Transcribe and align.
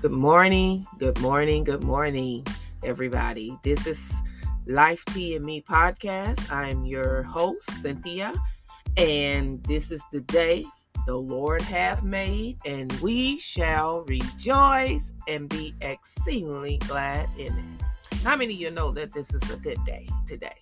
Good 0.00 0.12
morning, 0.12 0.86
good 0.98 1.20
morning, 1.20 1.64
good 1.64 1.82
morning, 1.82 2.46
everybody. 2.84 3.58
This 3.64 3.84
is 3.84 4.12
Life 4.64 5.04
Tea 5.06 5.34
and 5.34 5.44
Me 5.44 5.60
podcast. 5.60 6.52
I'm 6.52 6.86
your 6.86 7.24
host, 7.24 7.68
Cynthia, 7.82 8.32
and 8.96 9.60
this 9.64 9.90
is 9.90 10.00
the 10.12 10.20
day 10.20 10.64
the 11.04 11.16
Lord 11.16 11.62
hath 11.62 12.04
made, 12.04 12.58
and 12.64 12.92
we 13.00 13.40
shall 13.40 14.02
rejoice 14.02 15.12
and 15.26 15.48
be 15.48 15.74
exceedingly 15.80 16.78
glad 16.86 17.28
in 17.36 17.58
it. 17.58 18.18
How 18.22 18.36
many 18.36 18.54
of 18.54 18.60
you 18.60 18.70
know 18.70 18.92
that 18.92 19.12
this 19.12 19.34
is 19.34 19.50
a 19.50 19.56
good 19.56 19.84
day 19.84 20.08
today? 20.28 20.58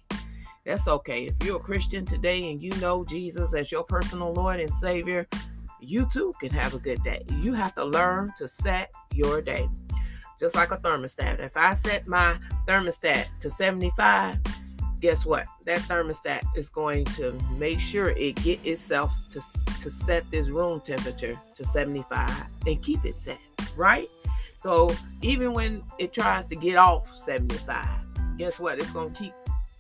That's 0.65 0.89
okay. 0.89 1.25
If 1.27 1.45
you're 1.45 1.59
a 1.59 1.61
Christian 1.61 2.07
today 2.07 2.51
and 2.51 2.59
you 2.59 2.71
know 2.81 3.05
Jesus 3.05 3.53
as 3.53 3.71
your 3.71 3.85
personal 3.85 4.33
Lord 4.33 4.61
and 4.61 4.73
Savior, 4.73 5.29
you 5.81 6.07
too 6.11 6.33
can 6.41 6.51
have 6.51 6.75
a 6.75 6.79
good 6.79 7.03
day. 7.03 7.23
You 7.41 7.53
have 7.53 7.75
to 7.75 7.85
learn 7.85 8.33
to 8.39 8.49
set 8.49 8.93
your 9.13 9.41
day. 9.41 9.69
Just 10.39 10.55
like 10.55 10.71
a 10.71 10.77
thermostat. 10.77 11.41
If 11.41 11.57
I 11.57 11.75
set 11.75 12.07
my 12.07 12.37
thermostat 12.67 13.27
to 13.41 13.51
75, 13.51 14.39
guess 15.01 15.25
what? 15.25 15.47
That 15.65 15.79
thermostat 15.81 16.43
is 16.55 16.69
going 16.69 17.05
to 17.07 17.39
make 17.59 17.81
sure 17.81 18.11
it 18.11 18.37
get 18.37 18.65
itself 18.65 19.15
to, 19.31 19.41
to 19.81 19.91
set 19.91 20.31
this 20.31 20.49
room 20.49 20.81
temperature 20.81 21.39
to 21.55 21.65
75 21.65 22.31
and 22.67 22.83
keep 22.83 23.05
it 23.05 23.15
set, 23.15 23.39
right? 23.77 24.09
So 24.57 24.91
even 25.23 25.53
when 25.53 25.83
it 25.99 26.13
tries 26.13 26.47
to 26.47 26.57
get 26.57 26.77
off 26.77 27.09
75, 27.15 27.89
guess 28.37 28.59
what? 28.59 28.79
It's 28.79 28.91
going 28.91 29.13
to 29.13 29.19
keep 29.19 29.33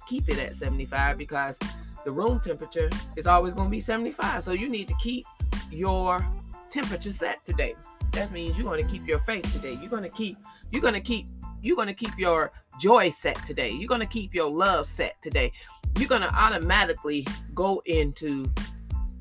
keep 0.07 0.29
it 0.29 0.39
at 0.39 0.55
75 0.55 1.19
because 1.19 1.59
the 2.05 2.13
room 2.13 2.39
temperature 2.39 2.89
is 3.17 3.27
always 3.27 3.53
going 3.55 3.67
to 3.67 3.71
be 3.71 3.81
75. 3.81 4.45
So 4.45 4.53
you 4.53 4.69
need 4.69 4.87
to 4.87 4.95
keep 5.03 5.27
your 5.70 6.27
temperature 6.71 7.13
set 7.13 7.45
today. 7.45 7.74
That 8.13 8.30
means 8.32 8.57
you're 8.57 8.66
going 8.66 8.82
to 8.82 8.91
keep 8.91 9.07
your 9.07 9.18
faith 9.21 9.51
today. 9.52 9.79
You're 9.80 9.91
going 9.91 10.02
to 10.02 10.09
keep 10.09 10.38
you're 10.71 10.82
going 10.82 10.95
to 10.95 11.01
keep 11.01 11.27
you're 11.63 11.77
going 11.77 11.88
to 11.88 11.95
keep 11.95 12.16
your 12.18 12.52
joy 12.79 13.10
set 13.10 13.37
today. 13.45 13.71
You're 13.71 13.88
going 13.88 14.01
to 14.01 14.07
keep 14.07 14.35
your 14.35 14.51
love 14.51 14.87
set 14.87 15.21
today. 15.23 15.52
You're 15.99 16.09
going 16.09 16.23
to 16.23 16.35
automatically 16.35 17.26
go 17.54 17.82
into 17.87 18.51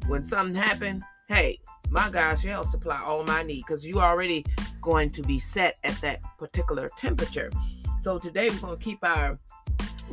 when 0.08 0.24
something 0.24 0.56
happened, 0.56 1.04
hey, 1.28 1.60
my 1.90 2.10
God 2.10 2.40
shall 2.40 2.64
supply 2.64 3.02
all 3.02 3.24
my 3.24 3.44
need 3.44 3.64
because 3.66 3.86
you 3.86 4.00
already 4.00 4.46
going 4.82 5.10
to 5.12 5.22
be 5.22 5.40
set 5.40 5.78
at 5.84 6.00
that 6.02 6.22
particular 6.38 6.90
temperature. 6.98 7.52
So 8.02 8.20
today 8.20 8.50
we're 8.50 8.60
going 8.60 8.78
to 8.78 8.84
keep 8.84 9.04
our 9.04 9.40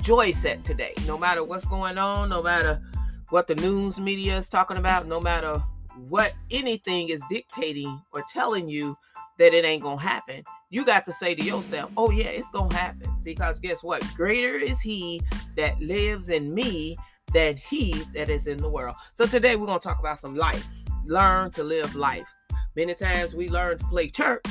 joy 0.00 0.30
set 0.30 0.64
today. 0.64 0.94
No 1.06 1.18
matter 1.18 1.44
what's 1.44 1.64
going 1.66 1.98
on, 1.98 2.30
no 2.30 2.42
matter 2.42 2.80
what 3.28 3.46
the 3.46 3.54
news 3.56 4.00
media 4.00 4.38
is 4.38 4.48
talking 4.48 4.76
about, 4.76 5.06
no 5.06 5.20
matter 5.20 5.62
what 5.96 6.34
anything 6.50 7.08
is 7.08 7.20
dictating 7.28 8.00
or 8.12 8.22
telling 8.32 8.68
you 8.68 8.96
that 9.38 9.54
it 9.54 9.64
ain't 9.64 9.82
gonna 9.82 10.00
happen, 10.00 10.44
you 10.70 10.84
got 10.84 11.04
to 11.04 11.12
say 11.12 11.34
to 11.34 11.42
yourself, 11.42 11.90
oh 11.96 12.10
yeah, 12.10 12.28
it's 12.28 12.50
gonna 12.50 12.74
happen. 12.74 13.10
Because 13.22 13.60
guess 13.60 13.82
what? 13.82 14.02
Greater 14.14 14.56
is 14.56 14.80
he 14.80 15.22
that 15.56 15.80
lives 15.80 16.28
in 16.28 16.54
me 16.54 16.96
than 17.32 17.56
he 17.56 17.92
that 18.14 18.30
is 18.30 18.46
in 18.46 18.58
the 18.58 18.68
world. 18.68 18.96
So 19.14 19.26
today 19.26 19.56
we're 19.56 19.66
gonna 19.66 19.80
talk 19.80 19.98
about 19.98 20.18
some 20.18 20.36
life. 20.36 20.66
Learn 21.04 21.50
to 21.52 21.64
live 21.64 21.94
life. 21.94 22.28
Many 22.76 22.94
times 22.94 23.34
we 23.34 23.48
learn 23.48 23.78
to 23.78 23.84
play 23.86 24.08
church. 24.08 24.46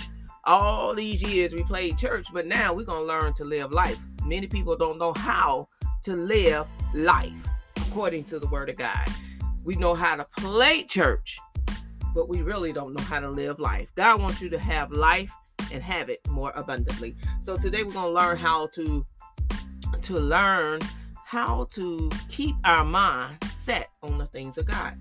All 0.45 0.93
these 0.93 1.21
years 1.21 1.53
we 1.53 1.63
played 1.63 1.97
church, 1.97 2.27
but 2.33 2.47
now 2.47 2.73
we're 2.73 2.85
gonna 2.85 3.05
learn 3.05 3.33
to 3.35 3.45
live 3.45 3.71
life. 3.71 3.99
Many 4.25 4.47
people 4.47 4.75
don't 4.75 4.97
know 4.97 5.13
how 5.13 5.67
to 6.03 6.15
live 6.15 6.67
life 6.93 7.47
according 7.77 8.23
to 8.25 8.39
the 8.39 8.47
word 8.47 8.69
of 8.69 8.77
God. 8.77 9.07
We 9.63 9.75
know 9.75 9.93
how 9.93 10.15
to 10.15 10.25
play 10.37 10.83
church, 10.83 11.39
but 12.15 12.27
we 12.27 12.41
really 12.41 12.73
don't 12.73 12.93
know 12.93 13.03
how 13.03 13.19
to 13.19 13.29
live 13.29 13.59
life. 13.59 13.93
God 13.95 14.21
wants 14.21 14.41
you 14.41 14.49
to 14.49 14.59
have 14.59 14.91
life 14.91 15.31
and 15.71 15.83
have 15.83 16.09
it 16.09 16.19
more 16.29 16.51
abundantly. 16.55 17.15
So 17.41 17.55
today 17.55 17.83
we're 17.83 17.93
going 17.93 18.07
to 18.07 18.19
learn 18.19 18.37
how 18.37 18.67
to 18.67 19.05
to 20.01 20.19
learn 20.19 20.79
how 21.25 21.67
to 21.71 22.09
keep 22.27 22.55
our 22.63 22.83
mind 22.83 23.37
set 23.45 23.89
on 24.01 24.17
the 24.17 24.25
things 24.25 24.57
of 24.57 24.65
God. 24.65 24.97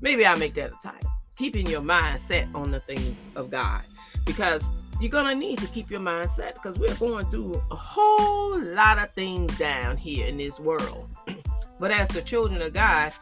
Maybe 0.00 0.26
I'll 0.26 0.38
make 0.38 0.54
that 0.54 0.72
a 0.72 0.76
title. 0.82 1.10
Keeping 1.38 1.66
your 1.66 1.80
mind 1.80 2.20
set 2.20 2.48
on 2.54 2.70
the 2.70 2.80
things 2.80 3.16
of 3.36 3.50
God. 3.50 3.82
Because 4.24 4.62
you're 5.00 5.10
going 5.10 5.26
to 5.26 5.34
need 5.34 5.58
to 5.58 5.66
keep 5.68 5.90
your 5.90 6.00
mind 6.00 6.30
set 6.30 6.54
because 6.54 6.78
we're 6.78 6.94
going 6.94 7.26
through 7.26 7.62
a 7.70 7.76
whole 7.76 8.60
lot 8.60 8.98
of 8.98 9.10
things 9.12 9.56
down 9.58 9.96
here 9.96 10.26
in 10.26 10.36
this 10.36 10.60
world. 10.60 11.08
but 11.78 11.90
as 11.90 12.08
the 12.08 12.22
children 12.22 12.60
of 12.62 12.72
God, 12.72 13.12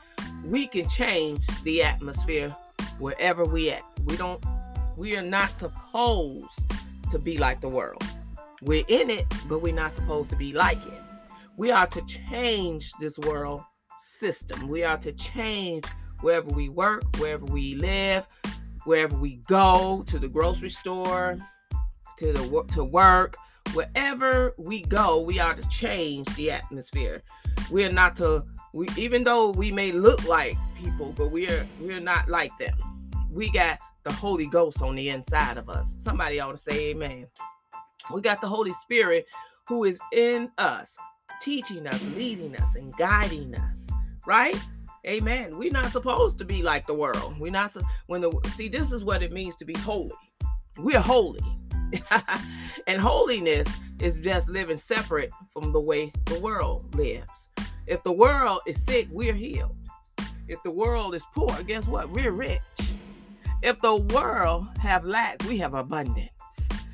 we 0.44 0.66
can 0.66 0.88
change 0.88 1.47
the 1.62 1.82
atmosphere 1.82 2.50
wherever 2.98 3.44
we 3.44 3.70
at. 3.70 3.82
We 4.04 4.16
don't 4.16 4.42
we 4.97 5.16
are 5.16 5.22
not 5.22 5.50
supposed 5.50 6.64
to 7.10 7.19
be 7.19 7.38
like 7.38 7.60
the 7.60 7.69
world. 7.69 8.03
We're 8.60 8.84
in 8.88 9.10
it, 9.10 9.26
but 9.48 9.60
we're 9.60 9.75
not 9.75 9.92
supposed 9.92 10.31
to 10.31 10.36
be 10.36 10.52
like 10.52 10.84
it. 10.86 11.02
We 11.56 11.70
are 11.70 11.86
to 11.88 12.02
change 12.02 12.92
this 13.00 13.19
world 13.19 13.62
system. 13.98 14.69
We 14.69 14.84
are 14.84 14.98
to 14.98 15.12
change 15.12 15.84
wherever 16.20 16.50
we 16.50 16.69
work, 16.69 17.02
wherever 17.16 17.44
we 17.44 17.75
live, 17.75 18.26
wherever 18.84 19.16
we 19.16 19.36
go, 19.48 20.04
to 20.06 20.19
the 20.19 20.28
grocery 20.28 20.70
store, 20.70 21.36
to 22.19 22.32
the 22.32 22.64
to 22.75 22.84
work, 22.84 23.36
wherever 23.75 24.54
we 24.58 24.82
go, 24.82 25.20
we 25.20 25.41
are 25.41 25.54
to 25.54 25.69
change 25.69 26.26
the 26.36 26.50
atmosphere. 26.50 27.22
We 27.70 27.84
are 27.84 27.92
not 27.92 28.16
to 28.16 28.44
we 28.74 28.88
even 28.96 29.24
though 29.24 29.50
we 29.50 29.70
may 29.70 29.92
look 29.92 30.26
like 30.26 30.56
people, 30.76 31.14
but 31.16 31.30
we 31.30 31.48
are 31.48 31.66
we're 31.80 32.00
not 32.00 32.28
like 32.28 32.56
them. 32.58 32.74
We 33.30 33.50
got 33.50 33.78
the 34.04 34.12
Holy 34.12 34.46
Ghost 34.46 34.82
on 34.82 34.96
the 34.96 35.08
inside 35.08 35.58
of 35.58 35.68
us. 35.68 35.96
Somebody 35.98 36.40
ought 36.40 36.52
to 36.52 36.56
say 36.56 36.90
amen. 36.90 37.26
We 38.12 38.20
got 38.20 38.40
the 38.40 38.48
Holy 38.48 38.72
Spirit 38.72 39.26
who 39.68 39.84
is 39.84 39.98
in 40.12 40.50
us, 40.58 40.96
teaching 41.40 41.86
us, 41.86 42.02
leading 42.16 42.56
us, 42.56 42.74
and 42.74 42.92
guiding 42.96 43.54
us, 43.54 43.88
right? 44.26 44.56
Amen. 45.06 45.56
We're 45.56 45.72
not 45.72 45.90
supposed 45.90 46.38
to 46.38 46.44
be 46.44 46.62
like 46.62 46.86
the 46.86 46.94
world. 46.94 47.38
We're 47.38 47.52
not 47.52 47.76
when 48.06 48.20
the 48.20 48.32
see 48.54 48.68
this 48.68 48.92
is 48.92 49.04
what 49.04 49.22
it 49.22 49.32
means 49.32 49.56
to 49.56 49.64
be 49.64 49.74
holy. 49.78 50.12
We're 50.78 51.00
holy. 51.00 51.42
and 52.86 53.00
holiness 53.00 53.68
is 53.98 54.20
just 54.20 54.48
living 54.48 54.78
separate 54.78 55.30
from 55.50 55.72
the 55.72 55.80
way 55.80 56.12
the 56.26 56.40
world 56.40 56.94
lives. 56.94 57.50
If 57.92 58.03
the 58.04 58.12
world 58.12 58.60
is 58.66 58.82
sick, 58.82 59.06
we're 59.10 59.34
healed. 59.34 59.76
If 60.48 60.62
the 60.62 60.70
world 60.70 61.14
is 61.14 61.26
poor, 61.34 61.62
guess 61.62 61.86
what? 61.86 62.08
We're 62.08 62.32
rich. 62.32 62.58
If 63.60 63.82
the 63.82 63.97
world 63.97 64.66
have 64.78 65.04
lack, 65.04 65.42
we 65.47 65.58
have 65.58 65.75
abundance. 65.75 66.31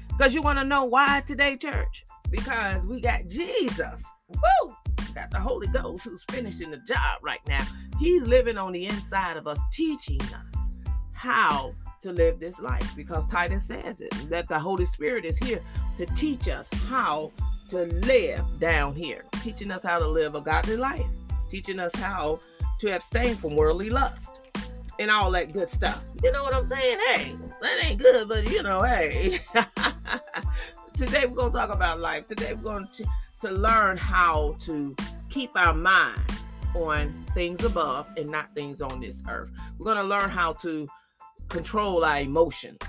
Because 0.08 0.34
you 0.34 0.42
want 0.42 0.58
to 0.58 0.64
know 0.64 0.86
why 0.86 1.22
today, 1.24 1.56
church? 1.56 2.04
Because 2.32 2.84
we 2.84 3.00
got 3.00 3.28
Jesus. 3.28 4.04
Woo! 4.28 4.74
got 5.14 5.30
the 5.30 5.38
Holy 5.38 5.68
Ghost 5.68 6.02
who's 6.02 6.24
finishing 6.32 6.72
the 6.72 6.78
job 6.78 7.20
right 7.22 7.46
now. 7.46 7.64
He's 8.00 8.26
living 8.26 8.58
on 8.58 8.72
the 8.72 8.86
inside 8.86 9.36
of 9.36 9.46
us, 9.46 9.60
teaching 9.70 10.20
us 10.20 10.68
how 11.12 11.76
to 12.00 12.10
live 12.10 12.40
this 12.40 12.58
life 12.60 12.96
because 12.96 13.24
Titus 13.26 13.68
says 13.68 14.00
it 14.00 14.10
that 14.30 14.48
the 14.48 14.58
Holy 14.58 14.84
Spirit 14.84 15.24
is 15.24 15.38
here 15.38 15.60
to 15.96 16.06
teach 16.06 16.48
us 16.48 16.68
how 16.88 17.30
to 17.68 17.84
live 18.06 18.44
down 18.58 18.94
here, 18.94 19.24
teaching 19.42 19.70
us 19.70 19.82
how 19.82 19.98
to 19.98 20.06
live 20.06 20.34
a 20.34 20.40
godly 20.40 20.76
life, 20.76 21.06
teaching 21.50 21.78
us 21.78 21.94
how 21.96 22.40
to 22.80 22.94
abstain 22.94 23.34
from 23.34 23.56
worldly 23.56 23.90
lust 23.90 24.40
and 24.98 25.10
all 25.10 25.30
that 25.30 25.52
good 25.52 25.68
stuff. 25.68 26.04
You 26.22 26.32
know 26.32 26.42
what 26.42 26.54
I'm 26.54 26.64
saying? 26.64 26.98
Hey, 27.08 27.32
that 27.60 27.84
ain't 27.84 28.00
good, 28.00 28.28
but 28.28 28.50
you 28.50 28.62
know, 28.62 28.82
hey. 28.82 29.38
Today 30.96 31.26
we're 31.26 31.36
gonna 31.36 31.52
talk 31.52 31.72
about 31.72 32.00
life. 32.00 32.26
Today 32.26 32.54
we're 32.54 32.62
going 32.62 32.88
to, 32.94 33.04
to 33.42 33.50
learn 33.50 33.96
how 33.96 34.56
to 34.60 34.96
keep 35.28 35.50
our 35.54 35.74
mind 35.74 36.20
on 36.74 37.12
things 37.34 37.62
above 37.64 38.08
and 38.16 38.30
not 38.30 38.52
things 38.54 38.80
on 38.80 39.00
this 39.00 39.22
earth. 39.28 39.50
We're 39.78 39.94
gonna 39.94 40.08
learn 40.08 40.30
how 40.30 40.54
to 40.54 40.88
control 41.48 42.04
our 42.04 42.20
emotions 42.20 42.80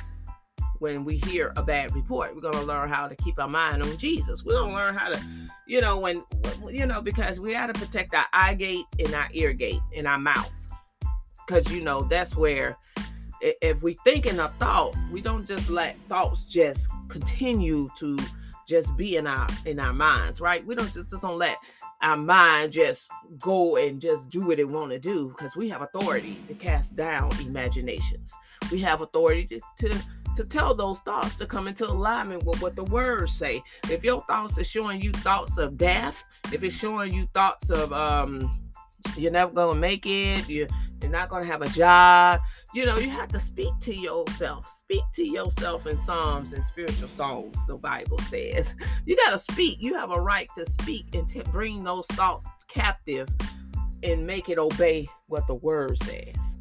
when 0.79 1.05
we 1.05 1.17
hear 1.17 1.53
a 1.55 1.63
bad 1.63 1.93
report. 1.93 2.33
We're 2.33 2.41
going 2.41 2.55
to 2.55 2.63
learn 2.63 2.89
how 2.89 3.07
to 3.07 3.15
keep 3.15 3.39
our 3.39 3.47
mind 3.47 3.83
on 3.83 3.97
Jesus. 3.97 4.43
We're 4.43 4.53
going 4.53 4.71
to 4.71 4.75
learn 4.75 4.95
how 4.95 5.09
to, 5.09 5.21
you 5.67 5.81
know, 5.81 5.97
when, 5.99 6.23
you 6.67 6.85
know, 6.85 7.01
because 7.01 7.39
we 7.39 7.53
got 7.53 7.67
to 7.67 7.73
protect 7.73 8.15
our 8.15 8.25
eye 8.33 8.53
gate 8.53 8.85
and 8.97 9.13
our 9.13 9.27
ear 9.33 9.53
gate 9.53 9.81
and 9.95 10.07
our 10.07 10.19
mouth. 10.19 10.55
Because, 11.45 11.71
you 11.71 11.81
know, 11.81 12.03
that's 12.03 12.35
where 12.35 12.77
if 13.41 13.81
we 13.81 13.93
think 14.03 14.25
in 14.25 14.39
a 14.39 14.49
thought, 14.59 14.95
we 15.11 15.21
don't 15.21 15.45
just 15.45 15.69
let 15.69 15.97
thoughts 16.07 16.45
just 16.45 16.87
continue 17.07 17.89
to 17.97 18.17
just 18.67 18.95
be 18.97 19.17
in 19.17 19.25
our 19.25 19.47
in 19.65 19.79
our 19.79 19.93
minds, 19.93 20.39
right? 20.39 20.65
We 20.65 20.75
don't 20.75 20.91
just, 20.91 21.09
just 21.09 21.21
don't 21.21 21.37
let 21.37 21.57
our 22.01 22.17
mind 22.17 22.71
just 22.71 23.09
go 23.39 23.75
and 23.75 23.99
just 23.99 24.29
do 24.29 24.45
what 24.47 24.59
it 24.59 24.69
want 24.69 24.91
to 24.91 24.99
do 24.99 25.29
because 25.29 25.55
we 25.55 25.67
have 25.69 25.81
authority 25.81 26.37
to 26.47 26.53
cast 26.53 26.95
down 26.95 27.29
imaginations. 27.41 28.33
We 28.71 28.79
have 28.81 29.01
authority 29.01 29.47
to, 29.47 29.87
to 29.87 30.01
to 30.39 30.47
tell 30.47 30.73
those 30.73 31.01
thoughts 31.01 31.35
to 31.35 31.45
come 31.45 31.67
into 31.67 31.85
alignment 31.85 32.45
with 32.45 32.61
what 32.61 32.73
the 32.73 32.85
words 32.85 33.33
say. 33.33 33.61
If 33.89 34.05
your 34.05 34.23
thoughts 34.25 34.57
are 34.57 34.63
showing 34.63 35.01
you 35.01 35.11
thoughts 35.11 35.57
of 35.57 35.77
death, 35.77 36.23
if 36.53 36.63
it's 36.63 36.73
showing 36.73 37.13
you 37.13 37.27
thoughts 37.33 37.69
of 37.69 37.91
um 37.91 38.49
you're 39.17 39.33
never 39.33 39.51
gonna 39.51 39.77
make 39.77 40.05
it, 40.05 40.47
you 40.47 40.65
You're 41.01 41.11
not 41.11 41.29
to 41.29 41.43
have 41.43 41.61
a 41.61 41.67
job. 41.67 42.39
You 42.73 42.85
know, 42.85 42.97
you 42.97 43.09
have 43.09 43.27
to 43.29 43.39
speak 43.39 43.73
to 43.81 43.93
yourself. 43.93 44.69
Speak 44.69 45.03
to 45.15 45.25
yourself 45.25 45.87
in 45.87 45.97
Psalms 45.97 46.53
and 46.53 46.63
spiritual 46.63 47.09
songs, 47.09 47.57
the 47.67 47.75
Bible 47.75 48.19
says. 48.19 48.75
You 49.05 49.17
got 49.17 49.31
to 49.31 49.39
speak. 49.39 49.79
You 49.81 49.95
have 49.95 50.11
a 50.11 50.21
right 50.21 50.49
to 50.55 50.65
speak 50.65 51.15
and 51.15 51.27
to 51.29 51.43
bring 51.51 51.83
those 51.83 52.05
thoughts 52.07 52.45
captive 52.69 53.27
and 54.03 54.25
make 54.25 54.47
it 54.47 54.57
obey 54.57 55.09
what 55.27 55.47
the 55.47 55.55
word 55.55 55.97
says. 55.97 56.59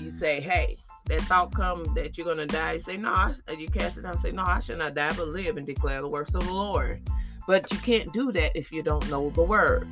You 0.00 0.10
say, 0.10 0.40
hey, 0.40 0.78
that 1.06 1.20
thought 1.22 1.54
come 1.54 1.84
that 1.94 2.16
you're 2.16 2.26
gonna 2.26 2.46
die, 2.46 2.74
you 2.74 2.80
say, 2.80 2.96
no, 2.96 3.12
I, 3.12 3.32
you 3.56 3.68
cast 3.68 3.98
it 3.98 4.02
down, 4.02 4.18
say, 4.18 4.30
no, 4.30 4.42
I 4.44 4.58
should 4.60 4.78
not 4.78 4.94
die, 4.94 5.12
but 5.16 5.28
live 5.28 5.56
and 5.56 5.66
declare 5.66 6.00
the 6.00 6.08
works 6.08 6.34
of 6.34 6.44
the 6.44 6.52
Lord. 6.52 7.00
But 7.46 7.72
you 7.72 7.78
can't 7.78 8.12
do 8.12 8.32
that 8.32 8.56
if 8.56 8.72
you 8.72 8.82
don't 8.82 9.08
know 9.08 9.30
the 9.30 9.42
word. 9.42 9.88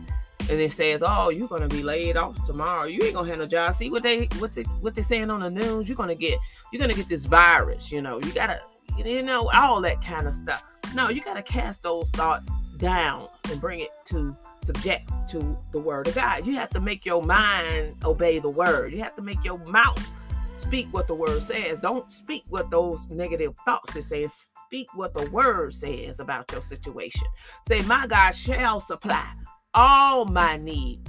And 0.51 0.61
it 0.61 0.73
says, 0.73 1.03
"Oh, 1.05 1.31
you're 1.31 1.49
gonna 1.49 1.69
be 1.69 1.83
laid 1.83 2.19
off 2.19 2.45
tomorrow. 2.45 2.85
You 2.85 2.99
ain't 3.03 3.15
gonna 3.15 3.29
have 3.31 3.39
no 3.39 3.47
job." 3.47 3.75
See 3.75 3.89
what 3.89 4.03
they 4.03 4.29
what's 4.39 4.59
it, 4.59 4.67
what 4.83 4.95
they 4.95 5.01
saying 5.01 5.31
on 5.31 5.41
the 5.41 5.51
news? 5.51 5.89
You're 5.89 5.97
gonna 5.97 6.15
get 6.15 6.39
you're 6.71 6.81
gonna 6.81 6.93
get 6.93 7.09
this 7.09 7.25
virus. 7.25 7.91
You 7.91 8.03
know, 8.03 8.21
you 8.21 8.31
gotta 8.33 8.61
you 8.99 9.23
know 9.23 9.51
all 9.55 9.81
that 9.81 10.05
kind 10.05 10.27
of 10.27 10.35
stuff. 10.35 10.63
No, 10.95 11.09
you 11.09 11.23
gotta 11.23 11.43
cast 11.43 11.83
those 11.83 12.11
thoughts 12.11 12.51
down 12.77 13.29
and 13.51 13.61
bring 13.61 13.81
it 13.81 13.91
to 14.07 14.37
subject 14.63 15.11
to 15.29 15.57
the 15.73 15.79
word 15.79 16.09
of 16.09 16.15
God. 16.15 16.47
You 16.47 16.57
have 16.57 16.71
to 16.71 16.81
make 16.81 17.07
your 17.07 17.23
mind 17.23 17.95
obey 18.05 18.39
the 18.39 18.51
word. 18.51 18.93
You 18.93 19.03
have 19.03 19.17
to 19.17 19.23
make 19.23 19.43
your 19.45 19.59
mouth 19.59 20.07
speak 20.57 20.89
what 20.93 21.07
the 21.07 21.15
word 21.15 21.43
says. 21.43 21.79
Don't 21.79 22.11
speak 22.11 22.45
what 22.49 22.71
those 22.71 23.09
negative 23.11 23.55
thoughts 23.65 23.97
it 23.97 24.05
says. 24.05 24.47
Speak 24.67 24.89
what 24.95 25.15
the 25.15 25.29
word 25.31 25.73
says 25.73 26.21
about 26.21 26.51
your 26.53 26.63
situation. 26.63 27.27
Say, 27.69 27.83
My 27.83 28.07
God 28.07 28.33
shall 28.33 28.81
supply 28.81 29.33
all 29.75 30.25
my 30.25 30.57
need 30.57 31.01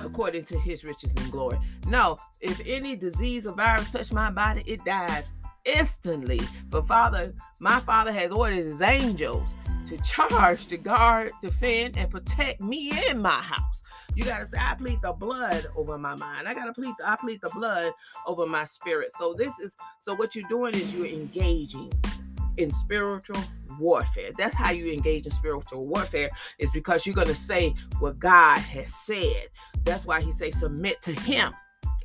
according 0.00 0.44
to 0.46 0.58
his 0.58 0.84
riches 0.84 1.12
and 1.16 1.30
glory. 1.30 1.58
No, 1.86 2.16
if 2.40 2.60
any 2.66 2.96
disease 2.96 3.46
or 3.46 3.54
virus 3.54 3.90
touch 3.90 4.12
my 4.12 4.30
body, 4.30 4.62
it 4.66 4.84
dies 4.84 5.32
instantly. 5.64 6.40
But 6.68 6.86
Father, 6.86 7.34
my 7.60 7.80
Father 7.80 8.12
has 8.12 8.30
ordered 8.30 8.56
his 8.56 8.80
angels 8.80 9.48
to 9.88 9.96
charge, 9.98 10.66
to 10.68 10.76
guard, 10.76 11.32
defend, 11.40 11.96
and 11.96 12.10
protect 12.10 12.60
me 12.60 12.92
in 13.08 13.20
my 13.20 13.30
house. 13.30 13.82
You 14.14 14.24
gotta 14.24 14.46
say, 14.46 14.58
I 14.60 14.74
plead 14.74 15.00
the 15.02 15.12
blood 15.12 15.66
over 15.76 15.96
my 15.96 16.14
mind. 16.16 16.48
I 16.48 16.54
gotta 16.54 16.72
plead, 16.72 16.94
I 17.04 17.16
plead 17.16 17.40
the 17.40 17.50
blood 17.50 17.92
over 18.26 18.46
my 18.46 18.64
spirit. 18.64 19.12
So 19.12 19.34
this 19.34 19.58
is 19.58 19.76
so 20.02 20.14
what 20.14 20.34
you're 20.34 20.48
doing 20.48 20.74
is 20.74 20.94
you're 20.94 21.06
engaging 21.06 21.92
in 22.56 22.70
spiritual 22.70 23.42
warfare. 23.78 24.30
That's 24.36 24.54
how 24.54 24.72
you 24.72 24.92
engage 24.92 25.24
in 25.26 25.32
spiritual 25.32 25.86
warfare, 25.86 26.30
is 26.58 26.70
because 26.70 27.06
you're 27.06 27.14
gonna 27.14 27.34
say 27.34 27.74
what 27.98 28.18
God 28.18 28.58
has 28.58 28.94
said. 28.94 29.48
That's 29.84 30.04
why 30.04 30.20
he 30.20 30.32
say 30.32 30.50
submit 30.50 31.00
to 31.02 31.12
him. 31.12 31.52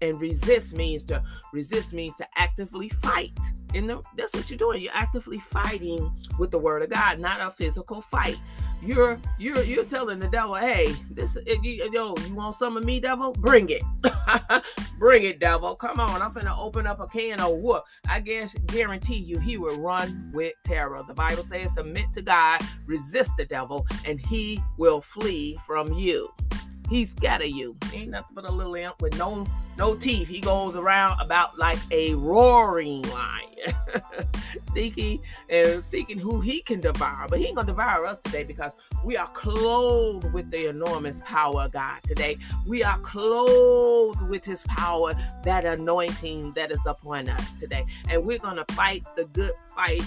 And 0.02 0.19
resist 0.19 0.75
means 0.75 1.06
to 1.06 1.24
resist 1.54 1.94
means 1.94 2.16
to 2.16 2.28
actively 2.36 2.90
fight. 2.90 3.38
And 3.74 3.90
that's 4.18 4.34
what 4.34 4.50
you're 4.50 4.57
doing. 4.57 4.81
You're 4.81 4.92
actively 4.94 5.40
fighting 5.40 6.12
with 6.38 6.52
the 6.52 6.60
word 6.60 6.84
of 6.84 6.90
God, 6.90 7.19
not 7.19 7.42
a 7.42 7.50
physical 7.50 8.02
fight. 8.02 8.38
You're 8.85 9.19
you're 9.39 9.63
you're 9.63 9.83
telling 9.83 10.19
the 10.19 10.27
devil, 10.27 10.53
hey, 10.53 10.93
this 11.09 11.37
yo, 11.45 12.15
you 12.27 12.35
want 12.35 12.55
some 12.55 12.77
of 12.77 12.85
me, 12.85 12.99
devil? 12.99 13.33
Bring 13.33 13.69
it, 13.69 13.81
bring 14.99 15.23
it, 15.23 15.39
devil. 15.39 15.75
Come 15.75 15.99
on, 15.99 16.21
I'm 16.21 16.31
finna 16.31 16.55
open 16.57 16.85
up 16.85 16.99
a 16.99 17.07
can 17.07 17.39
of 17.39 17.57
whoop. 17.57 17.83
I 18.07 18.19
guess 18.19 18.53
guarantee 18.67 19.17
you, 19.17 19.39
he 19.39 19.57
will 19.57 19.79
run 19.79 20.29
with 20.33 20.53
terror. 20.63 21.01
The 21.07 21.15
Bible 21.15 21.43
says, 21.43 21.73
submit 21.73 22.11
to 22.13 22.21
God, 22.21 22.61
resist 22.85 23.31
the 23.37 23.45
devil, 23.45 23.87
and 24.05 24.19
he 24.19 24.61
will 24.77 25.01
flee 25.01 25.57
from 25.65 25.91
you. 25.93 26.29
He 26.89 27.05
scatter 27.05 27.45
you. 27.45 27.75
Ain't 27.93 28.11
nothing 28.11 28.35
but 28.35 28.47
a 28.47 28.51
little 28.51 28.75
imp 28.75 29.01
with 29.01 29.17
no 29.17 29.45
no 29.77 29.95
teeth. 29.95 30.27
He 30.27 30.39
goes 30.39 30.75
around 30.75 31.19
about 31.19 31.57
like 31.57 31.79
a 31.91 32.13
roaring 32.13 33.01
lion, 33.03 33.75
seeking 34.75 35.22
and 35.50 35.83
seeking 35.83 36.19
who 36.19 36.42
he 36.42 36.62
can 36.62 36.81
devour. 36.81 37.27
But 37.30 37.39
he 37.39 37.48
ain't 37.48 37.56
gonna 37.56 37.68
devour 37.68 38.06
us 38.06 38.19
today 38.19 38.44
because 38.44 38.75
we 39.04 39.16
are 39.16 39.27
clothed 39.27 40.31
with 40.33 40.51
the 40.51 40.68
enormous 40.69 41.22
power 41.25 41.63
of 41.63 41.72
God 41.72 42.01
today. 42.04 42.38
We 42.68 42.83
are 42.83 43.00
clothed 43.00 44.22
with 44.30 44.44
his 44.44 44.63
power, 44.63 45.13
that 45.44 45.66
anointing 45.66 46.54
that 46.54 46.72
is 46.72 46.86
upon 46.86 47.30
us 47.30 47.60
today. 47.60 47.86
And 48.10 48.25
we're 48.25 48.39
gonna 48.39 48.66
fight 48.72 49.04
the 49.16 49.25
good 49.25 49.54
fight 49.74 50.04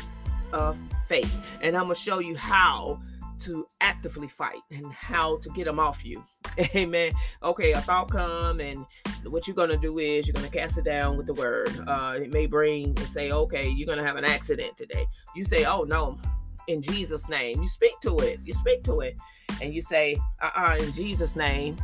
of 0.53 0.79
faith. 1.07 1.35
And 1.63 1.77
I'm 1.77 1.85
gonna 1.85 1.95
show 1.95 2.19
you 2.19 2.37
how 2.37 3.01
to 3.41 3.67
actively 3.81 4.29
fight 4.29 4.61
and 4.71 4.93
how 4.93 5.39
to 5.39 5.49
get 5.51 5.65
them 5.65 5.79
off 5.79 6.05
you. 6.05 6.25
Amen. 6.75 7.13
Okay, 7.43 7.73
a 7.73 7.81
thought 7.81 8.11
come 8.11 8.61
and 8.61 8.85
what 9.25 9.47
you're 9.47 9.57
gonna 9.57 9.77
do 9.77 9.99
is 9.99 10.27
you're 10.27 10.35
gonna 10.35 10.49
cast 10.49 10.77
it 10.79 10.85
down 10.85 11.17
with 11.17 11.27
the 11.27 11.35
word. 11.35 11.71
Uh, 11.87 12.19
it 12.21 12.33
may 12.33 12.47
bring 12.47 12.87
and 12.87 13.01
say, 13.01 13.31
okay, 13.31 13.69
you're 13.69 13.87
gonna 13.87 14.07
have 14.07 14.17
an 14.17 14.25
accident 14.25 14.77
today. 14.77 15.07
You 15.37 15.45
say, 15.45 15.65
oh 15.65 15.85
no, 15.85 16.19
in 16.67 16.83
Jesus' 16.83 17.29
name. 17.29 17.61
You 17.61 17.69
speak 17.69 17.99
to 18.03 18.17
it. 18.19 18.41
You 18.45 18.55
speak 18.55 18.83
to 18.85 19.01
it, 19.01 19.17
and 19.61 19.75
you 19.75 19.83
say, 19.83 20.17
uh-uh, 20.41 20.77
in 20.81 20.93
Jesus' 20.93 21.37
name, 21.37 21.77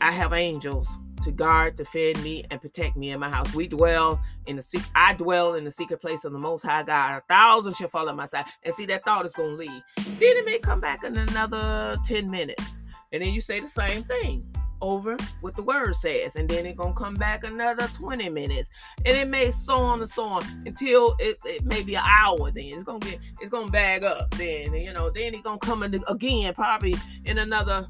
I 0.00 0.10
have 0.12 0.32
angels 0.32 0.88
to 1.22 1.30
guard, 1.30 1.76
to 1.76 1.84
defend 1.84 2.22
me, 2.24 2.44
and 2.50 2.60
protect 2.60 2.96
me 2.96 3.10
in 3.10 3.20
my 3.20 3.28
house. 3.28 3.54
We 3.54 3.68
dwell 3.68 4.20
in 4.46 4.56
the 4.56 4.62
secret. 4.62 4.90
I 4.94 5.14
dwell 5.14 5.54
in 5.54 5.64
the 5.64 5.70
secret 5.70 6.00
place 6.00 6.24
of 6.24 6.32
the 6.32 6.38
Most 6.38 6.62
High 6.62 6.82
God. 6.82 7.18
A 7.18 7.32
thousand 7.32 7.76
shall 7.76 7.88
fall 7.88 8.08
at 8.08 8.16
my 8.16 8.26
side. 8.26 8.46
And 8.64 8.74
see, 8.74 8.86
that 8.86 9.04
thought 9.04 9.24
is 9.26 9.32
to 9.32 9.44
leave. 9.44 9.82
Then 9.96 10.36
it 10.36 10.44
may 10.44 10.58
come 10.58 10.80
back 10.80 11.04
in 11.04 11.16
another 11.16 11.96
10 12.04 12.28
minutes. 12.30 12.81
And 13.12 13.22
then 13.22 13.32
you 13.34 13.40
say 13.40 13.60
the 13.60 13.68
same 13.68 14.02
thing 14.04 14.44
over 14.80 15.16
what 15.40 15.54
the 15.56 15.62
word 15.62 15.94
says. 15.94 16.36
And 16.36 16.48
then 16.48 16.66
it's 16.66 16.78
to 16.78 16.92
come 16.92 17.14
back 17.14 17.44
another 17.44 17.86
20 17.88 18.28
minutes. 18.28 18.68
And 19.06 19.16
it 19.16 19.28
may 19.28 19.50
so 19.50 19.76
on 19.76 20.00
and 20.00 20.08
so 20.08 20.24
on 20.24 20.42
until 20.66 21.14
it, 21.18 21.38
it 21.44 21.64
may 21.64 21.82
be 21.82 21.94
an 21.94 22.02
hour 22.04 22.50
then. 22.50 22.64
It's 22.64 22.84
to 22.84 22.98
get, 22.98 23.18
it's 23.40 23.50
to 23.50 23.66
bag 23.68 24.02
up 24.02 24.30
then. 24.32 24.74
You 24.74 24.92
know, 24.92 25.10
then 25.10 25.34
it's 25.34 25.44
to 25.44 25.56
come 25.58 25.82
in 25.82 26.02
again 26.08 26.52
probably 26.54 26.94
in 27.24 27.38
another 27.38 27.86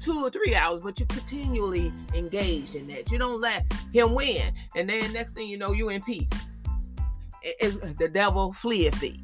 two 0.00 0.24
or 0.24 0.30
three 0.30 0.54
hours, 0.54 0.82
but 0.82 0.98
you 0.98 1.06
continually 1.06 1.92
engaged 2.14 2.74
in 2.74 2.86
that. 2.88 3.10
You 3.10 3.18
don't 3.18 3.40
let 3.40 3.70
him 3.92 4.14
win. 4.14 4.54
And 4.76 4.88
then 4.88 5.12
next 5.12 5.34
thing 5.34 5.48
you 5.48 5.58
know, 5.58 5.72
you 5.72 5.88
in 5.90 6.02
peace. 6.02 6.30
Is 7.60 7.78
the 7.78 8.08
devil 8.08 8.52
fleeth 8.52 8.98
thee. 9.00 9.22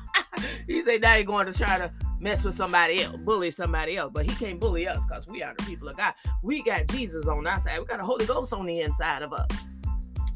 he 0.66 0.82
said 0.82 1.02
now 1.02 1.16
he's 1.16 1.26
going 1.26 1.46
to 1.46 1.52
try 1.52 1.78
to 1.78 1.92
mess 2.22 2.44
with 2.44 2.54
somebody 2.54 3.02
else, 3.02 3.16
bully 3.18 3.50
somebody 3.50 3.96
else, 3.96 4.12
but 4.14 4.24
he 4.24 4.34
can't 4.36 4.60
bully 4.60 4.86
us 4.86 5.04
because 5.04 5.26
we 5.26 5.42
are 5.42 5.54
the 5.58 5.64
people 5.64 5.88
of 5.88 5.96
God. 5.96 6.14
We 6.42 6.62
got 6.62 6.86
Jesus 6.86 7.26
on 7.26 7.46
our 7.46 7.58
side. 7.58 7.80
We 7.80 7.84
got 7.84 7.98
the 7.98 8.04
Holy 8.04 8.24
Ghost 8.24 8.52
on 8.52 8.64
the 8.64 8.80
inside 8.80 9.22
of 9.22 9.32
us. 9.32 9.48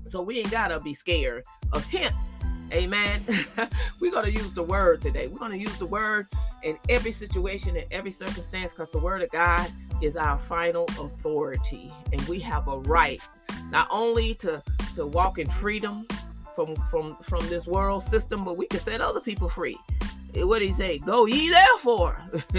So 0.08 0.20
we 0.22 0.38
ain't 0.38 0.50
gotta 0.50 0.80
be 0.80 0.94
scared 0.94 1.44
of 1.72 1.84
him. 1.84 2.12
Amen. 2.72 3.22
We're 4.00 4.22
to 4.22 4.32
use 4.32 4.52
the 4.52 4.62
word 4.62 5.00
today. 5.00 5.28
We're 5.28 5.48
to 5.48 5.58
use 5.58 5.78
the 5.78 5.86
word 5.86 6.26
in 6.64 6.76
every 6.88 7.12
situation, 7.12 7.76
in 7.76 7.84
every 7.92 8.10
circumstance, 8.10 8.72
because 8.72 8.90
the 8.90 8.98
word 8.98 9.22
of 9.22 9.30
God 9.30 9.70
is 10.02 10.16
our 10.16 10.36
final 10.36 10.84
authority. 10.98 11.92
And 12.12 12.20
we 12.22 12.40
have 12.40 12.66
a 12.66 12.78
right 12.80 13.20
not 13.70 13.86
only 13.90 14.34
to, 14.36 14.62
to 14.96 15.06
walk 15.06 15.38
in 15.38 15.48
freedom 15.48 16.06
from, 16.56 16.74
from, 16.90 17.16
from 17.18 17.46
this 17.48 17.66
world 17.66 18.02
system, 18.02 18.44
but 18.44 18.56
we 18.56 18.66
can 18.66 18.80
set 18.80 19.00
other 19.00 19.20
people 19.20 19.48
free. 19.48 19.78
What 20.44 20.60
did 20.60 20.68
he 20.68 20.74
say? 20.74 20.98
Go 20.98 21.26
ye 21.26 21.48
therefore. 21.50 22.22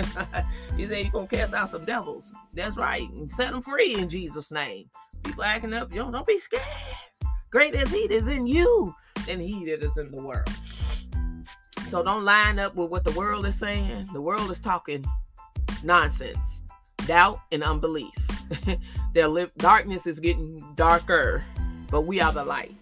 he 0.78 0.88
said 0.88 1.04
you're 1.04 1.12
gonna 1.12 1.28
cast 1.28 1.54
out 1.54 1.70
some 1.70 1.86
devils. 1.86 2.34
That's 2.54 2.78
right. 2.78 3.10
And 3.12 3.30
set 3.30 3.52
them 3.52 3.62
free 3.62 3.96
in 3.96 4.10
Jesus' 4.10 4.52
name. 4.52 4.90
People 5.24 5.44
acting 5.44 5.74
up, 5.74 5.92
know, 5.92 6.12
don't 6.12 6.26
be 6.26 6.38
scared. 6.38 6.64
Great 7.52 7.76
as 7.76 7.92
he 7.92 8.00
is 8.00 8.28
in 8.28 8.48
you 8.48 8.94
than 9.26 9.40
he 9.40 9.66
that 9.66 9.84
is 9.84 9.98
in 9.98 10.12
the 10.12 10.22
world. 10.22 10.50
So 11.90 12.04
don't 12.04 12.26
line 12.26 12.60
up 12.60 12.76
with 12.76 12.90
what 12.90 13.04
the 13.04 13.12
world 13.12 13.46
is 13.46 13.58
saying. 13.58 14.10
The 14.12 14.22
world 14.22 14.52
is 14.52 14.60
talking 14.60 15.06
nonsense, 15.84 16.62
doubt, 17.06 17.40
and 17.52 17.64
unbelief. 17.64 18.14
Their 19.14 19.28
live, 19.28 19.54
darkness 19.58 20.06
is 20.06 20.20
getting 20.20 20.62
darker, 20.76 21.44
but 21.90 22.02
we 22.02 22.20
are 22.20 22.34
the 22.34 22.44
light. 22.44 22.76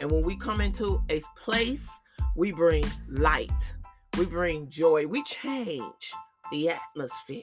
And 0.00 0.10
when 0.10 0.24
we 0.24 0.36
come 0.36 0.60
into 0.60 1.02
a 1.08 1.20
place, 1.36 1.88
we 2.36 2.52
bring 2.52 2.84
light, 3.08 3.74
we 4.18 4.26
bring 4.26 4.68
joy, 4.68 5.06
we 5.06 5.22
change 5.22 6.12
the 6.50 6.70
atmosphere. 6.70 7.40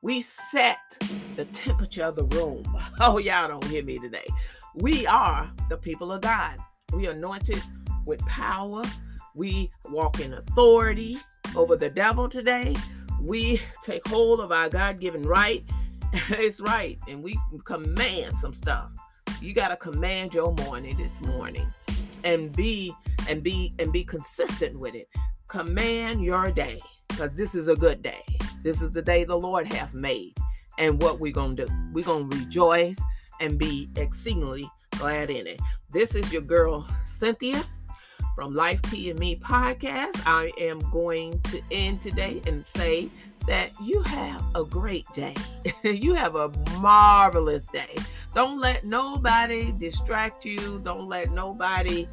We 0.00 0.22
set 0.22 0.78
the 1.36 1.44
temperature 1.46 2.04
of 2.04 2.16
the 2.16 2.24
room. 2.24 2.64
Oh, 3.00 3.18
y'all 3.18 3.48
don't 3.48 3.64
hear 3.64 3.84
me 3.84 3.98
today. 3.98 4.26
We 4.76 5.06
are 5.06 5.50
the 5.68 5.76
people 5.76 6.10
of 6.10 6.22
God. 6.22 6.56
We 6.94 7.06
anointed 7.06 7.62
with 8.06 8.20
power. 8.20 8.82
We 9.34 9.70
walk 9.90 10.20
in 10.20 10.32
authority 10.32 11.18
over 11.54 11.76
the 11.76 11.90
devil 11.90 12.30
today. 12.30 12.76
We 13.20 13.60
take 13.82 14.06
hold 14.08 14.40
of 14.40 14.52
our 14.52 14.70
God 14.70 15.00
given 15.00 15.22
right. 15.22 15.68
it's 16.30 16.60
right. 16.60 16.98
And 17.08 17.22
we 17.22 17.38
command 17.64 18.36
some 18.36 18.54
stuff. 18.54 18.90
You 19.42 19.52
got 19.52 19.68
to 19.68 19.76
command 19.76 20.32
your 20.32 20.54
morning 20.54 20.96
this 20.96 21.20
morning 21.20 21.70
and 22.22 22.50
be 22.56 22.94
and 23.28 23.42
be 23.42 23.74
and 23.78 23.92
be 23.92 24.02
consistent 24.02 24.78
with 24.78 24.94
it. 24.94 25.08
Command 25.48 26.22
your 26.22 26.50
day 26.50 26.80
because 27.08 27.32
this 27.32 27.54
is 27.54 27.68
a 27.68 27.76
good 27.76 28.02
day. 28.02 28.22
This 28.62 28.82
is 28.82 28.90
the 28.90 29.02
day 29.02 29.24
the 29.24 29.36
Lord 29.36 29.72
hath 29.72 29.94
made. 29.94 30.36
And 30.78 31.00
what 31.00 31.20
we 31.20 31.32
going 31.32 31.54
to 31.56 31.66
do? 31.66 31.72
We're 31.92 32.04
going 32.04 32.28
to 32.30 32.36
rejoice 32.38 33.00
and 33.40 33.58
be 33.58 33.88
exceedingly 33.96 34.68
glad 34.92 35.30
in 35.30 35.46
it. 35.46 35.60
This 35.90 36.14
is 36.14 36.32
your 36.32 36.42
girl, 36.42 36.86
Cynthia 37.06 37.62
from 38.34 38.52
Life 38.52 38.82
Tea 38.82 39.10
and 39.10 39.18
Me 39.18 39.36
podcast. 39.36 40.20
I 40.26 40.50
am 40.58 40.78
going 40.90 41.40
to 41.42 41.62
end 41.70 42.02
today 42.02 42.42
and 42.46 42.66
say 42.66 43.08
that 43.46 43.70
you 43.80 44.02
have 44.02 44.44
a 44.54 44.64
great 44.64 45.06
day. 45.12 45.34
you 45.84 46.14
have 46.14 46.34
a 46.34 46.48
marvelous 46.80 47.66
day. 47.66 47.94
Don't 48.34 48.58
let 48.58 48.84
nobody 48.84 49.72
distract 49.72 50.44
you. 50.44 50.80
Don't 50.82 51.08
let 51.08 51.30
nobody 51.30 52.08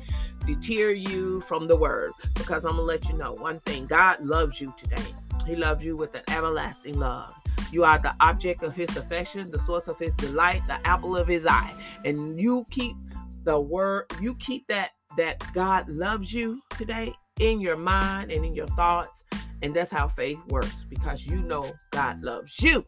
deter 0.45 0.91
you 0.91 1.41
from 1.41 1.67
the 1.67 1.75
word 1.75 2.12
because 2.36 2.65
I'm 2.65 2.75
going 2.75 2.83
to 2.83 2.93
let 2.93 3.10
you 3.10 3.17
know 3.17 3.33
one 3.33 3.60
thing 3.62 3.88
God 3.88 4.21
loves 4.21 4.60
you 4.60 4.74
today. 4.77 5.03
He 5.45 5.55
loves 5.55 5.83
you 5.83 5.98
with 5.98 6.13
an 6.15 6.24
everlasting 6.29 7.00
love. 7.00 7.33
You 7.71 7.83
are 7.86 7.98
the 7.98 8.13
object 8.19 8.63
of 8.63 8.75
his 8.75 8.95
affection, 8.98 9.50
the 9.50 9.60
source 9.60 9.88
of 9.88 9.98
his 9.98 10.13
delight, 10.15 10.62
the 10.67 10.86
apple 10.86 11.15
of 11.15 11.27
his 11.27 11.45
eye. 11.45 11.74
And 12.03 12.39
you 12.39 12.65
keep 12.69 12.95
the 13.43 13.60
word, 13.60 14.05
you 14.19 14.36
keep 14.36 14.67
that 14.67 14.91
that 15.17 15.43
God 15.53 15.89
loves 15.89 16.33
you 16.33 16.60
today 16.77 17.13
in 17.39 17.60
your 17.60 17.77
mind 17.77 18.31
and 18.31 18.45
in 18.45 18.53
your 18.53 18.67
thoughts. 18.67 19.24
And 19.62 19.75
that's 19.75 19.91
how 19.91 20.07
faith 20.07 20.39
works 20.48 20.86
because 20.89 21.25
you 21.25 21.41
know 21.41 21.71
God 21.91 22.21
loves 22.24 22.62
you. 22.62 22.86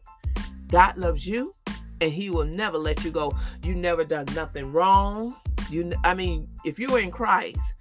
God 0.68 0.96
loves 0.96 1.26
you 1.26 1.52
and 2.00 2.12
he 2.12 2.30
will 2.30 2.44
never 2.44 2.78
let 2.78 3.04
you 3.04 3.10
go. 3.10 3.32
You 3.62 3.74
never 3.74 4.04
done 4.04 4.26
nothing 4.34 4.72
wrong. 4.72 5.36
You 5.70 5.92
I 6.04 6.14
mean, 6.14 6.48
if 6.64 6.78
you're 6.78 6.98
in 6.98 7.10
Christ, 7.10 7.74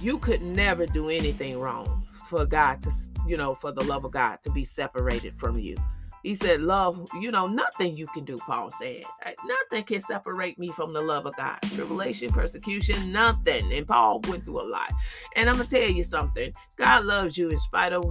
you 0.00 0.18
could 0.18 0.42
never 0.42 0.86
do 0.86 1.08
anything 1.08 1.58
wrong 1.58 2.06
for 2.28 2.44
God 2.44 2.82
to, 2.82 2.92
you 3.26 3.36
know, 3.36 3.54
for 3.54 3.72
the 3.72 3.84
love 3.84 4.04
of 4.04 4.12
God 4.12 4.42
to 4.42 4.50
be 4.50 4.64
separated 4.64 5.38
from 5.38 5.58
you. 5.58 5.76
He 6.24 6.34
said, 6.34 6.62
Love, 6.62 7.06
you 7.20 7.30
know, 7.30 7.46
nothing 7.46 7.96
you 7.98 8.06
can 8.06 8.24
do, 8.24 8.36
Paul 8.38 8.70
said. 8.80 9.02
Uh, 9.24 9.32
nothing 9.46 9.84
can 9.84 10.00
separate 10.00 10.58
me 10.58 10.72
from 10.72 10.94
the 10.94 11.02
love 11.02 11.26
of 11.26 11.36
God. 11.36 11.58
Tribulation, 11.62 12.30
persecution, 12.30 13.12
nothing. 13.12 13.70
And 13.70 13.86
Paul 13.86 14.22
went 14.26 14.46
through 14.46 14.62
a 14.62 14.66
lot. 14.66 14.90
And 15.36 15.50
I'm 15.50 15.56
going 15.56 15.68
to 15.68 15.80
tell 15.80 15.90
you 15.90 16.02
something 16.02 16.52
God 16.76 17.04
loves 17.04 17.36
you 17.36 17.50
in 17.50 17.58
spite 17.58 17.92
of 17.92 18.10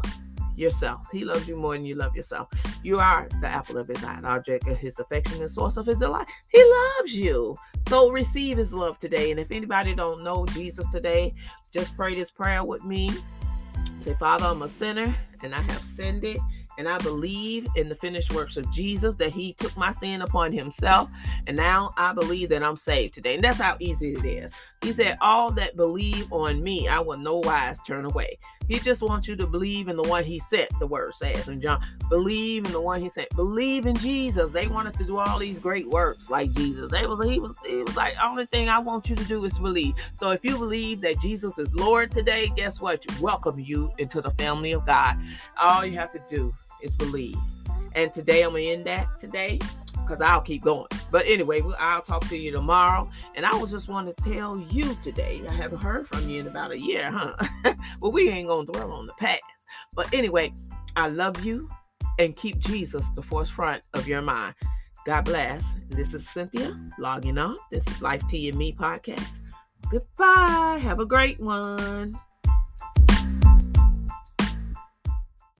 yourself. 0.55 1.07
He 1.12 1.25
loves 1.25 1.48
you 1.48 1.55
more 1.55 1.74
than 1.74 1.86
you 1.86 1.95
love 1.95 2.15
yourself. 2.15 2.50
You 2.83 3.00
are 3.00 3.27
the 3.41 3.48
apple 3.48 3.77
of 3.77 3.88
his 3.88 4.03
eye, 4.03 4.17
an 4.17 4.25
object 4.25 4.67
of 4.67 4.77
his 4.77 5.00
affection, 5.00 5.39
and 5.41 5.50
source 5.50 5.77
of 5.77 5.86
his 5.86 5.98
delight. 5.98 6.27
He 6.50 6.63
loves 6.63 7.17
you. 7.17 7.55
So 7.88 8.10
receive 8.10 8.57
his 8.57 8.74
love 8.74 8.98
today. 8.98 9.31
And 9.31 9.39
if 9.39 9.51
anybody 9.51 9.93
don't 9.93 10.24
know 10.24 10.45
Jesus 10.48 10.86
today, 10.88 11.33
just 11.72 11.95
pray 11.95 12.15
this 12.15 12.31
prayer 12.31 12.63
with 12.63 12.83
me. 12.83 13.12
Say, 14.00 14.13
Father, 14.15 14.45
I'm 14.45 14.62
a 14.62 14.67
sinner 14.67 15.15
and 15.43 15.55
I 15.55 15.62
have 15.62 15.83
sinned 15.83 16.24
it 16.24 16.39
and 16.77 16.88
I 16.88 16.98
believe 17.00 17.67
in 17.75 17.88
the 17.88 17.95
finished 17.95 18.33
works 18.33 18.57
of 18.57 18.69
Jesus 18.72 19.15
that 19.15 19.31
he 19.31 19.53
took 19.53 19.75
my 19.77 19.91
sin 19.91 20.22
upon 20.22 20.51
himself 20.51 21.10
and 21.48 21.55
now 21.55 21.91
I 21.98 22.13
believe 22.13 22.50
that 22.50 22.63
I'm 22.63 22.77
saved 22.77 23.13
today. 23.13 23.36
And 23.36 23.43
that's 23.43 23.60
how 23.60 23.77
easy 23.79 24.13
it 24.13 24.25
is. 24.25 24.51
He 24.83 24.91
said, 24.91 25.17
All 25.21 25.49
that 25.51 25.77
believe 25.77 26.31
on 26.31 26.61
me, 26.61 26.89
I 26.89 26.99
will 26.99 27.17
no 27.17 27.37
wise 27.37 27.79
turn 27.79 28.03
away. 28.03 28.37
He 28.67 28.79
just 28.79 29.01
wants 29.01 29.27
you 29.27 29.35
to 29.37 29.47
believe 29.47 29.87
in 29.87 29.95
the 29.95 30.03
one 30.03 30.23
he 30.23 30.39
sent, 30.39 30.69
the 30.79 30.87
word 30.87 31.13
says. 31.13 31.47
And 31.47 31.61
John, 31.61 31.81
believe 32.09 32.65
in 32.65 32.71
the 32.73 32.81
one 32.81 33.01
he 33.01 33.09
sent. 33.09 33.29
Believe 33.35 33.85
in 33.85 33.95
Jesus. 33.95 34.51
They 34.51 34.67
wanted 34.67 34.93
to 34.95 35.03
do 35.05 35.17
all 35.17 35.39
these 35.39 35.59
great 35.59 35.89
works 35.89 36.29
like 36.29 36.51
Jesus. 36.53 36.91
They 36.91 37.05
was 37.05 37.23
he 37.25 37.39
was 37.39 37.55
he 37.65 37.81
was 37.81 37.95
like, 37.95 38.15
only 38.21 38.45
thing 38.47 38.69
I 38.69 38.79
want 38.79 39.09
you 39.09 39.15
to 39.15 39.23
do 39.25 39.43
is 39.45 39.57
believe. 39.57 39.95
So 40.15 40.31
if 40.31 40.43
you 40.43 40.57
believe 40.57 41.01
that 41.01 41.19
Jesus 41.19 41.57
is 41.57 41.73
Lord 41.73 42.11
today, 42.11 42.51
guess 42.55 42.81
what? 42.81 43.05
Welcome 43.21 43.59
you 43.59 43.91
into 43.97 44.21
the 44.21 44.31
family 44.31 44.73
of 44.73 44.85
God. 44.85 45.17
All 45.57 45.85
you 45.85 45.93
have 45.93 46.11
to 46.11 46.21
do 46.29 46.53
is 46.81 46.95
believe. 46.95 47.37
And 47.95 48.13
today 48.13 48.43
I'm 48.43 48.51
gonna 48.51 48.63
end 48.63 48.85
that 48.85 49.19
today 49.19 49.59
because 50.05 50.22
I'll 50.22 50.41
keep 50.41 50.63
going. 50.63 50.88
But 51.12 51.25
anyway, 51.25 51.62
I'll 51.79 52.01
talk 52.01 52.27
to 52.29 52.38
you 52.38 52.51
tomorrow. 52.51 53.10
And 53.36 53.45
I 53.45 53.55
was 53.55 53.72
just 53.72 53.88
want 53.88 54.15
to 54.15 54.24
tell 54.24 54.57
you 54.57 54.95
today. 55.03 55.41
I 55.48 55.53
haven't 55.53 55.79
heard 55.79 56.07
from 56.07 56.29
you 56.29 56.41
in 56.41 56.48
about 56.48 56.72
a 56.72 56.79
year, 56.79 57.10
huh? 57.12 57.36
but 58.01 58.10
we 58.10 58.29
ain't 58.29 58.48
gonna 58.48 58.65
dwell 58.65 58.91
on 58.91 59.07
the 59.07 59.13
past. 59.13 59.41
But 59.95 60.13
anyway, 60.13 60.53
I 60.95 61.10
love 61.10 61.43
you 61.43 61.69
and 62.19 62.36
keep 62.36 62.60
Jesus 62.60 63.07
the 63.15 63.22
forefront 63.22 63.83
of 63.93 64.07
your 64.07 64.22
mind. 64.22 64.55
God 65.05 65.25
bless. 65.25 65.74
This 65.89 66.13
is 66.13 66.27
Cynthia 66.27 66.79
logging 66.98 67.38
off. 67.38 67.57
This 67.72 67.86
is 67.88 68.01
Life 68.01 68.25
Tea 68.27 68.50
and 68.50 68.57
Me 68.57 68.74
podcast. 68.74 69.41
Goodbye. 69.89 70.79
Have 70.81 71.00
a 71.00 71.05
great 71.05 71.39
one. 71.39 72.17